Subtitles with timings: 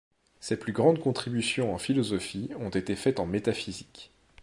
[0.39, 4.09] Ses plus grandes contributions en philosophie ont été faites en métaphysique.